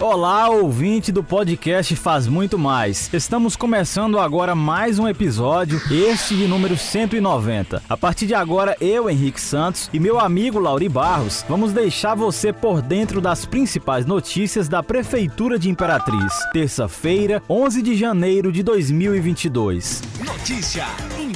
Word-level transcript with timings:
Olá, 0.00 0.50
ouvinte 0.50 1.12
do 1.12 1.22
podcast 1.22 1.94
Faz 1.94 2.26
Muito 2.26 2.58
Mais. 2.58 3.08
Estamos 3.14 3.54
começando 3.54 4.18
agora 4.18 4.54
mais 4.54 4.98
um 4.98 5.06
episódio, 5.06 5.80
este 5.90 6.36
de 6.36 6.48
número 6.48 6.76
190. 6.76 7.80
A 7.88 7.96
partir 7.96 8.26
de 8.26 8.34
agora, 8.34 8.76
eu, 8.80 9.08
Henrique 9.08 9.40
Santos, 9.40 9.88
e 9.92 10.00
meu 10.00 10.18
amigo 10.18 10.58
Lauri 10.58 10.88
Barros, 10.88 11.44
vamos 11.48 11.72
deixar 11.72 12.16
você 12.16 12.52
por 12.52 12.82
dentro 12.82 13.20
das 13.20 13.46
principais 13.46 14.04
notícias 14.04 14.68
da 14.68 14.82
Prefeitura 14.82 15.58
de 15.58 15.70
Imperatriz. 15.70 16.32
Terça-feira, 16.52 17.40
11 17.48 17.80
de 17.80 17.94
janeiro 17.94 18.50
de 18.50 18.62
2022. 18.64 20.02
Notícia, 20.24 20.86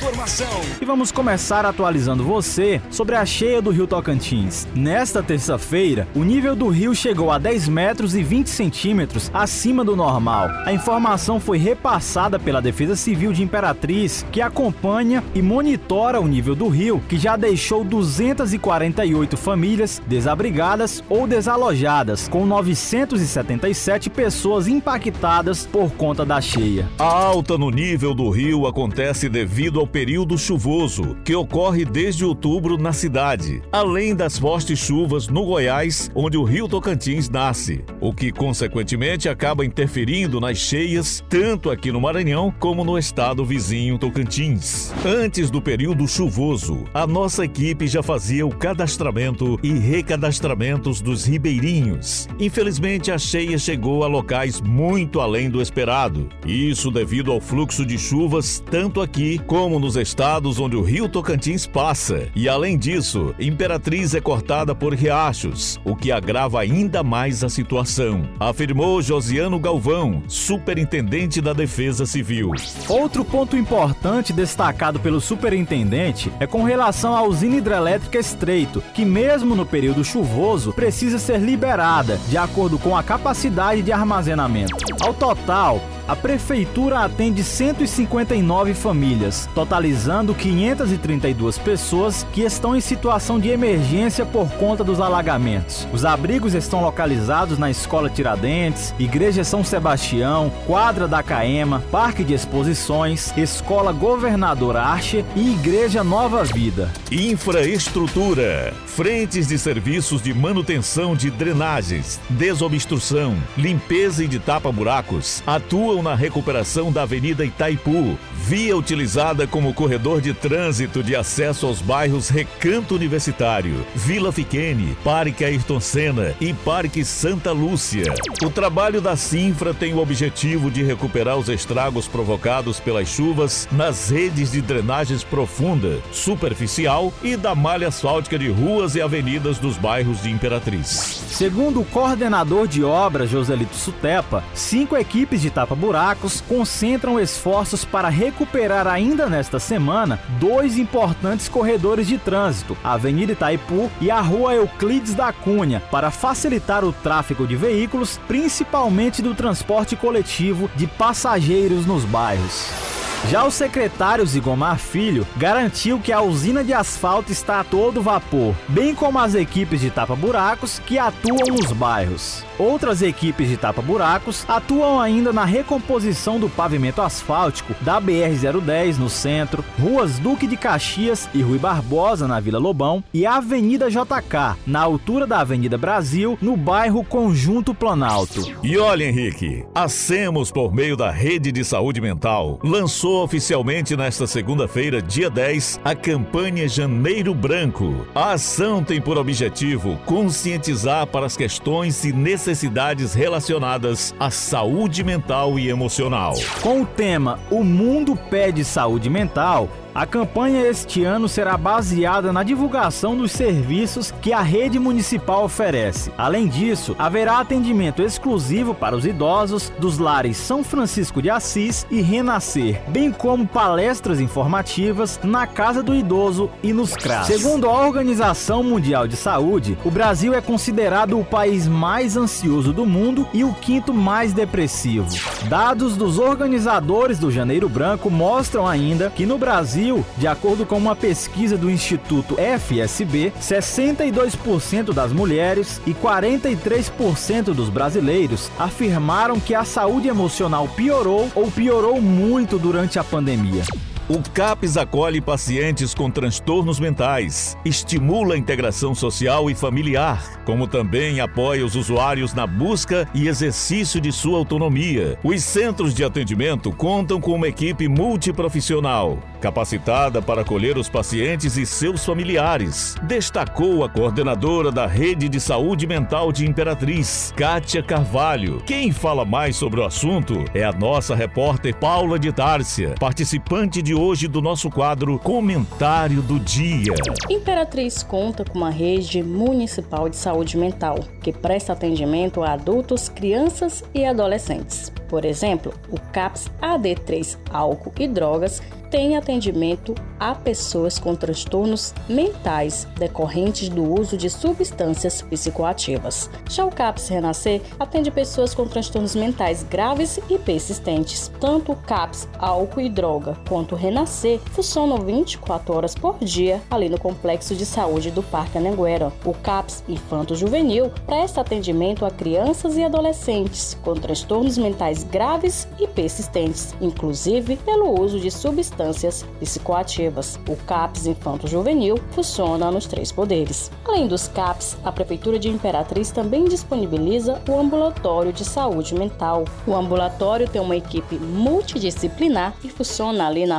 informação. 0.00 0.48
E 0.80 0.84
vamos 0.86 1.12
começar 1.12 1.66
atualizando 1.66 2.24
você 2.24 2.80
sobre 2.90 3.16
a 3.16 3.26
cheia 3.26 3.60
do 3.60 3.70
Rio 3.70 3.86
Tocantins. 3.86 4.66
Nesta 4.74 5.22
terça-feira, 5.22 6.08
o 6.14 6.24
nível 6.24 6.56
do 6.56 6.68
rio 6.68 6.94
chegou 6.94 7.30
a 7.30 7.36
10 7.36 7.68
metros 7.68 8.14
e 8.14 8.22
20 8.22 8.48
centímetros 8.48 9.30
acima 9.34 9.84
do 9.84 9.94
normal. 9.94 10.48
A 10.64 10.72
informação 10.72 11.38
foi 11.38 11.58
repassada 11.58 12.38
pela 12.38 12.62
Defesa 12.62 12.96
Civil 12.96 13.30
de 13.34 13.42
Imperatriz, 13.42 14.24
que 14.32 14.40
acompanha 14.40 15.22
e 15.34 15.42
monitora 15.42 16.18
o 16.18 16.26
nível 16.26 16.54
do 16.54 16.68
rio, 16.68 17.02
que 17.06 17.18
já 17.18 17.36
deixou 17.36 17.84
248 17.84 19.36
famílias 19.36 20.00
desabrigadas 20.06 21.04
ou 21.10 21.26
desalojadas, 21.26 22.26
com 22.26 22.46
977 22.46 24.08
pessoas 24.08 24.66
impactadas 24.66 25.66
por 25.66 25.90
conta 25.92 26.24
da 26.24 26.40
cheia. 26.40 26.88
A 26.98 27.04
alta 27.04 27.58
no 27.58 27.70
nível 27.70 28.14
do 28.14 28.30
rio 28.30 28.66
acontece 28.66 29.28
devido 29.28 29.78
ao 29.78 29.89
período 29.90 30.38
chuvoso, 30.38 31.16
que 31.24 31.34
ocorre 31.34 31.84
desde 31.84 32.24
outubro 32.24 32.78
na 32.78 32.92
cidade, 32.92 33.60
além 33.72 34.14
das 34.14 34.38
fortes 34.38 34.78
chuvas 34.78 35.28
no 35.28 35.44
Goiás, 35.44 36.10
onde 36.14 36.38
o 36.38 36.44
rio 36.44 36.68
Tocantins 36.68 37.28
nasce, 37.28 37.84
o 38.00 38.12
que 38.12 38.30
consequentemente 38.30 39.28
acaba 39.28 39.64
interferindo 39.64 40.40
nas 40.40 40.58
cheias 40.58 41.24
tanto 41.28 41.70
aqui 41.70 41.90
no 41.90 42.00
Maranhão 42.00 42.54
como 42.58 42.84
no 42.84 42.96
estado 42.96 43.44
vizinho 43.44 43.98
Tocantins. 43.98 44.92
Antes 45.04 45.50
do 45.50 45.60
período 45.60 46.06
chuvoso, 46.06 46.84
a 46.94 47.06
nossa 47.06 47.44
equipe 47.44 47.88
já 47.88 48.02
fazia 48.02 48.46
o 48.46 48.54
cadastramento 48.54 49.58
e 49.62 49.72
recadastramentos 49.72 51.00
dos 51.00 51.24
ribeirinhos. 51.24 52.28
Infelizmente, 52.38 53.10
a 53.10 53.18
cheia 53.18 53.58
chegou 53.58 54.04
a 54.04 54.06
locais 54.06 54.60
muito 54.60 55.20
além 55.20 55.50
do 55.50 55.60
esperado. 55.60 56.28
Isso 56.46 56.90
devido 56.90 57.32
ao 57.32 57.40
fluxo 57.40 57.84
de 57.84 57.98
chuvas 57.98 58.62
tanto 58.70 59.00
aqui 59.00 59.40
como 59.46 59.79
nos 59.80 59.96
estados 59.96 60.60
onde 60.60 60.76
o 60.76 60.82
rio 60.82 61.08
Tocantins 61.08 61.66
passa. 61.66 62.28
E 62.36 62.48
além 62.48 62.78
disso, 62.78 63.34
Imperatriz 63.40 64.14
é 64.14 64.20
cortada 64.20 64.74
por 64.74 64.94
riachos, 64.94 65.80
o 65.84 65.96
que 65.96 66.12
agrava 66.12 66.60
ainda 66.60 67.02
mais 67.02 67.42
a 67.42 67.48
situação, 67.48 68.28
afirmou 68.38 69.02
Josiano 69.02 69.58
Galvão, 69.58 70.22
superintendente 70.28 71.40
da 71.40 71.52
Defesa 71.52 72.06
Civil. 72.06 72.52
Outro 72.88 73.24
ponto 73.24 73.56
importante 73.56 74.32
destacado 74.32 75.00
pelo 75.00 75.20
superintendente 75.20 76.30
é 76.38 76.46
com 76.46 76.62
relação 76.62 77.16
à 77.16 77.22
usina 77.22 77.56
hidrelétrica 77.56 78.18
Estreito, 78.18 78.82
que 78.94 79.04
mesmo 79.04 79.54
no 79.56 79.64
período 79.64 80.04
chuvoso 80.04 80.72
precisa 80.72 81.18
ser 81.18 81.38
liberada 81.38 82.18
de 82.28 82.36
acordo 82.36 82.78
com 82.78 82.96
a 82.96 83.02
capacidade 83.02 83.82
de 83.82 83.92
armazenamento. 83.92 84.76
Ao 85.00 85.14
total, 85.14 85.80
a 86.10 86.16
prefeitura 86.16 87.04
atende 87.04 87.44
159 87.44 88.74
famílias, 88.74 89.48
totalizando 89.54 90.34
532 90.34 91.56
pessoas 91.56 92.26
que 92.32 92.40
estão 92.40 92.74
em 92.74 92.80
situação 92.80 93.38
de 93.38 93.48
emergência 93.48 94.26
por 94.26 94.50
conta 94.54 94.82
dos 94.82 94.98
alagamentos. 94.98 95.86
Os 95.92 96.04
abrigos 96.04 96.52
estão 96.52 96.82
localizados 96.82 97.58
na 97.58 97.70
Escola 97.70 98.10
Tiradentes, 98.10 98.92
Igreja 98.98 99.44
São 99.44 99.62
Sebastião, 99.62 100.50
Quadra 100.66 101.06
da 101.06 101.22
Caema, 101.22 101.80
Parque 101.92 102.24
de 102.24 102.34
Exposições, 102.34 103.32
Escola 103.36 103.92
Governador 103.92 104.76
Arche 104.76 105.24
e 105.36 105.52
Igreja 105.52 106.02
Nova 106.02 106.42
Vida. 106.42 106.90
Infraestrutura, 107.12 108.74
frentes 108.84 109.46
de 109.46 109.56
serviços 109.56 110.20
de 110.20 110.34
manutenção 110.34 111.14
de 111.14 111.30
drenagens, 111.30 112.18
desobstrução, 112.30 113.36
limpeza 113.56 114.24
e 114.24 114.26
de 114.26 114.40
tapa-buracos 114.40 115.40
atuam 115.46 115.99
na 116.02 116.14
recuperação 116.14 116.90
da 116.90 117.02
Avenida 117.02 117.44
Itaipu, 117.44 118.18
via 118.34 118.76
utilizada 118.76 119.46
como 119.46 119.74
corredor 119.74 120.20
de 120.20 120.32
trânsito 120.32 121.02
de 121.02 121.14
acesso 121.14 121.66
aos 121.66 121.80
bairros 121.80 122.28
Recanto 122.28 122.94
Universitário, 122.94 123.84
Vila 123.94 124.32
Fiquene, 124.32 124.96
Parque 125.04 125.44
Ayrton 125.44 125.80
Senna 125.80 126.34
e 126.40 126.52
Parque 126.52 127.04
Santa 127.04 127.52
Lúcia. 127.52 128.12
O 128.42 128.50
trabalho 128.50 129.00
da 129.00 129.16
Sinfra 129.16 129.74
tem 129.74 129.92
o 129.92 129.98
objetivo 129.98 130.70
de 130.70 130.82
recuperar 130.82 131.36
os 131.36 131.48
estragos 131.48 132.08
provocados 132.08 132.80
pelas 132.80 133.08
chuvas 133.08 133.68
nas 133.70 134.10
redes 134.10 134.52
de 134.52 134.60
drenagens 134.60 135.22
profunda, 135.22 135.98
superficial 136.12 137.12
e 137.22 137.36
da 137.36 137.54
malha 137.54 137.88
asfáltica 137.88 138.38
de 138.38 138.48
ruas 138.48 138.94
e 138.94 139.02
avenidas 139.02 139.58
dos 139.58 139.76
bairros 139.76 140.22
de 140.22 140.30
Imperatriz. 140.30 141.24
Segundo 141.30 141.80
o 141.80 141.84
coordenador 141.84 142.66
de 142.66 142.82
obras 142.82 143.30
Joselito 143.30 143.74
Sutepa, 143.74 144.44
cinco 144.54 144.96
equipes 144.96 145.40
de 145.40 145.50
tapa-buracos 145.90 146.40
concentram 146.42 147.18
esforços 147.18 147.84
para 147.84 148.08
recuperar 148.08 148.86
ainda 148.86 149.28
nesta 149.28 149.58
semana 149.58 150.20
dois 150.38 150.78
importantes 150.78 151.48
corredores 151.48 152.06
de 152.06 152.16
trânsito, 152.16 152.76
a 152.82 152.92
Avenida 152.92 153.32
Itaipu 153.32 153.90
e 154.00 154.10
a 154.10 154.20
Rua 154.20 154.54
Euclides 154.54 155.14
da 155.14 155.32
Cunha, 155.32 155.82
para 155.90 156.10
facilitar 156.10 156.84
o 156.84 156.92
tráfego 156.92 157.46
de 157.46 157.56
veículos, 157.56 158.18
principalmente 158.28 159.20
do 159.20 159.34
transporte 159.34 159.96
coletivo 159.96 160.70
de 160.76 160.86
passageiros 160.86 161.84
nos 161.84 162.04
bairros. 162.04 162.89
Já 163.28 163.44
o 163.44 163.50
secretário 163.50 164.26
Zigomar 164.26 164.78
Filho 164.78 165.26
garantiu 165.36 166.00
que 166.00 166.12
a 166.12 166.20
usina 166.20 166.64
de 166.64 166.72
asfalto 166.72 167.30
está 167.30 167.60
a 167.60 167.64
todo 167.64 168.02
vapor, 168.02 168.54
bem 168.68 168.92
como 168.94 169.18
as 169.20 169.34
equipes 169.36 169.80
de 169.80 169.90
tapa-buracos 169.90 170.80
que 170.80 170.98
atuam 170.98 171.56
nos 171.56 171.72
bairros. 171.72 172.44
Outras 172.58 173.02
equipes 173.02 173.48
de 173.48 173.56
tapa-buracos 173.56 174.44
atuam 174.48 175.00
ainda 175.00 175.32
na 175.32 175.44
recomposição 175.44 176.40
do 176.40 176.48
pavimento 176.48 177.00
asfáltico 177.00 177.74
da 177.82 178.00
BR-010 178.00 178.98
no 178.98 179.08
centro, 179.08 179.64
ruas 179.78 180.18
Duque 180.18 180.46
de 180.46 180.56
Caxias 180.56 181.28
e 181.32 181.40
Rui 181.40 181.58
Barbosa 181.58 182.26
na 182.26 182.40
Vila 182.40 182.58
Lobão 182.58 183.02
e 183.14 183.24
Avenida 183.26 183.88
JK, 183.88 184.58
na 184.66 184.80
altura 184.80 185.26
da 185.26 185.40
Avenida 185.40 185.78
Brasil, 185.78 186.36
no 186.42 186.56
bairro 186.56 187.04
Conjunto 187.04 187.72
Planalto. 187.74 188.44
E 188.62 188.76
olha, 188.76 189.04
Henrique, 189.04 189.64
a 189.74 189.88
SEMOS, 189.88 190.50
por 190.50 190.74
meio 190.74 190.96
da 190.96 191.10
Rede 191.10 191.52
de 191.52 191.64
Saúde 191.64 192.00
Mental, 192.00 192.58
lançou 192.62 193.09
oficialmente 193.16 193.96
nesta 193.96 194.26
segunda-feira, 194.26 195.00
dia 195.02 195.28
10, 195.28 195.80
a 195.84 195.94
campanha 195.94 196.68
Janeiro 196.68 197.34
Branco. 197.34 198.06
A 198.14 198.32
ação 198.32 198.82
tem 198.82 199.00
por 199.00 199.18
objetivo 199.18 199.96
conscientizar 200.06 201.06
para 201.06 201.26
as 201.26 201.36
questões 201.36 202.04
e 202.04 202.12
necessidades 202.12 203.14
relacionadas 203.14 204.14
à 204.18 204.30
saúde 204.30 205.02
mental 205.02 205.58
e 205.58 205.68
emocional. 205.68 206.34
Com 206.60 206.82
o 206.82 206.86
tema 206.86 207.38
O 207.50 207.64
Mundo 207.64 208.16
Pede 208.16 208.64
Saúde 208.64 209.08
Mental, 209.08 209.68
a 209.94 210.06
campanha 210.06 210.66
este 210.66 211.04
ano 211.04 211.28
será 211.28 211.56
baseada 211.56 212.32
na 212.32 212.42
divulgação 212.42 213.16
dos 213.16 213.32
serviços 213.32 214.12
que 214.22 214.32
a 214.32 214.40
rede 214.40 214.78
municipal 214.78 215.44
oferece. 215.44 216.12
Além 216.16 216.46
disso, 216.46 216.94
haverá 216.98 217.40
atendimento 217.40 218.02
exclusivo 218.02 218.74
para 218.74 218.96
os 218.96 219.04
idosos 219.04 219.72
dos 219.78 219.98
lares 219.98 220.36
São 220.36 220.62
Francisco 220.62 221.20
de 221.20 221.28
Assis 221.28 221.86
e 221.90 222.00
Renascer, 222.00 222.80
bem 222.88 223.10
como 223.10 223.46
palestras 223.46 224.20
informativas 224.20 225.18
na 225.24 225.46
Casa 225.46 225.82
do 225.82 225.94
Idoso 225.94 226.50
e 226.62 226.72
nos 226.72 226.94
CRAS. 226.94 227.26
Segundo 227.26 227.68
a 227.68 227.86
Organização 227.86 228.62
Mundial 228.62 229.08
de 229.08 229.16
Saúde, 229.16 229.76
o 229.84 229.90
Brasil 229.90 230.34
é 230.34 230.40
considerado 230.40 231.18
o 231.18 231.24
país 231.24 231.66
mais 231.66 232.16
ansioso 232.16 232.72
do 232.72 232.86
mundo 232.86 233.26
e 233.32 233.42
o 233.42 233.52
quinto 233.54 233.92
mais 233.92 234.32
depressivo. 234.32 235.08
Dados 235.48 235.96
dos 235.96 236.18
organizadores 236.18 237.18
do 237.18 237.30
Janeiro 237.30 237.68
Branco 237.68 238.08
mostram 238.08 238.66
ainda 238.66 239.10
que 239.10 239.26
no 239.26 239.36
Brasil 239.36 239.79
Brasil, 239.80 240.04
de 240.18 240.26
acordo 240.26 240.66
com 240.66 240.76
uma 240.76 240.94
pesquisa 240.94 241.56
do 241.56 241.70
Instituto 241.70 242.36
FSB, 242.36 243.32
62% 243.40 244.92
das 244.92 245.10
mulheres 245.10 245.80
e 245.86 245.94
43% 245.94 247.54
dos 247.54 247.70
brasileiros 247.70 248.50
afirmaram 248.58 249.40
que 249.40 249.54
a 249.54 249.64
saúde 249.64 250.06
emocional 250.06 250.68
piorou 250.68 251.30
ou 251.34 251.50
piorou 251.50 251.98
muito 251.98 252.58
durante 252.58 252.98
a 252.98 253.04
pandemia. 253.04 253.62
O 254.10 254.20
CAPS 254.20 254.76
acolhe 254.76 255.20
pacientes 255.20 255.94
com 255.94 256.10
transtornos 256.10 256.80
mentais, 256.80 257.56
estimula 257.64 258.34
a 258.34 258.36
integração 258.36 258.92
social 258.92 259.48
e 259.48 259.54
familiar, 259.54 260.42
como 260.44 260.66
também 260.66 261.20
apoia 261.20 261.64
os 261.64 261.76
usuários 261.76 262.34
na 262.34 262.44
busca 262.44 263.08
e 263.14 263.28
exercício 263.28 264.00
de 264.00 264.10
sua 264.10 264.36
autonomia. 264.36 265.16
Os 265.22 265.44
centros 265.44 265.94
de 265.94 266.02
atendimento 266.02 266.72
contam 266.72 267.20
com 267.20 267.36
uma 267.36 267.46
equipe 267.46 267.86
multiprofissional, 267.86 269.16
capacitada 269.40 270.20
para 270.20 270.40
acolher 270.40 270.76
os 270.76 270.88
pacientes 270.88 271.56
e 271.56 271.64
seus 271.64 272.04
familiares. 272.04 272.96
Destacou 273.04 273.84
a 273.84 273.88
coordenadora 273.88 274.72
da 274.72 274.88
Rede 274.88 275.28
de 275.28 275.38
Saúde 275.38 275.86
Mental 275.86 276.32
de 276.32 276.44
Imperatriz, 276.44 277.32
Kátia 277.36 277.80
Carvalho. 277.80 278.60
Quem 278.66 278.90
fala 278.90 279.24
mais 279.24 279.54
sobre 279.54 279.78
o 279.78 279.84
assunto 279.84 280.44
é 280.52 280.64
a 280.64 280.72
nossa 280.72 281.14
repórter 281.14 281.76
Paula 281.76 282.18
de 282.18 282.32
Tárcia, 282.32 282.96
participante 282.98 283.80
de 283.80 283.99
hoje 284.00 284.26
do 284.26 284.40
nosso 284.40 284.70
quadro 284.70 285.18
Comentário 285.18 286.22
do 286.22 286.40
Dia. 286.40 286.94
Imperatriz 287.28 288.02
conta 288.02 288.44
com 288.44 288.56
uma 288.56 288.70
rede 288.70 289.22
municipal 289.22 290.08
de 290.08 290.16
saúde 290.16 290.56
mental 290.56 290.98
que 291.22 291.32
presta 291.32 291.74
atendimento 291.74 292.42
a 292.42 292.52
adultos, 292.52 293.10
crianças 293.10 293.84
e 293.94 294.06
adolescentes. 294.06 294.90
Por 295.06 295.24
exemplo, 295.24 295.74
o 295.90 296.00
CAPS 296.12 296.50
AD3 296.62 297.36
Álcool 297.50 297.92
e 297.98 298.08
Drogas 298.08 298.62
tem 298.90 299.16
atendimento 299.16 299.94
a 300.18 300.34
pessoas 300.34 300.98
com 300.98 301.14
transtornos 301.14 301.94
mentais 302.08 302.86
decorrentes 302.98 303.68
do 303.68 303.82
uso 303.82 304.16
de 304.16 304.28
substâncias 304.28 305.22
psicoativas. 305.22 306.28
Já 306.48 306.64
o 306.64 306.70
CAPS 306.70 307.08
Renascer 307.08 307.62
atende 307.78 308.10
pessoas 308.10 308.52
com 308.52 308.66
transtornos 308.66 309.14
mentais 309.14 309.62
graves 309.62 310.18
e 310.28 310.36
persistentes. 310.38 311.30
Tanto 311.40 311.72
o 311.72 311.76
CAPS 311.76 312.28
Álcool 312.38 312.80
e 312.80 312.88
Droga 312.88 313.36
quanto 313.48 313.74
o 313.74 313.78
Renascer 313.90 314.38
funcionam 314.52 314.98
24 314.98 315.74
horas 315.74 315.96
por 315.96 316.16
dia 316.20 316.62
ali 316.70 316.88
no 316.88 316.96
Complexo 316.96 317.56
de 317.56 317.66
Saúde 317.66 318.12
do 318.12 318.22
Parque 318.22 318.56
Anhanguera. 318.56 319.12
O 319.24 319.34
CAPS 319.34 319.82
Infanto 319.88 320.36
Juvenil 320.36 320.92
presta 321.04 321.40
atendimento 321.40 322.06
a 322.06 322.10
crianças 322.12 322.76
e 322.76 322.84
adolescentes 322.84 323.76
com 323.82 323.94
transtornos 323.94 324.56
mentais 324.56 325.02
graves 325.02 325.66
e 325.76 325.88
persistentes, 325.88 326.72
inclusive 326.80 327.56
pelo 327.56 328.00
uso 328.00 328.20
de 328.20 328.30
substâncias 328.30 329.24
psicoativas. 329.40 330.38
O 330.48 330.54
CAPS 330.54 331.08
Infanto 331.08 331.48
Juvenil 331.48 331.96
funciona 332.12 332.70
nos 332.70 332.86
três 332.86 333.10
poderes. 333.10 333.72
Além 333.84 334.06
dos 334.06 334.28
CAPS, 334.28 334.76
a 334.84 334.92
Prefeitura 334.92 335.36
de 335.36 335.48
Imperatriz 335.48 336.12
também 336.12 336.44
disponibiliza 336.44 337.42
o 337.48 337.58
ambulatório 337.58 338.32
de 338.32 338.44
saúde 338.44 338.94
mental. 338.94 339.46
O 339.66 339.74
ambulatório 339.74 340.48
tem 340.48 340.60
uma 340.60 340.76
equipe 340.76 341.16
multidisciplinar 341.16 342.54
e 342.62 342.68
funciona 342.68 343.26
ali 343.26 343.46
na 343.46 343.58